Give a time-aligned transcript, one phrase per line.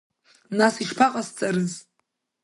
[0.57, 1.73] Нас ишԥаҟасҵарыз?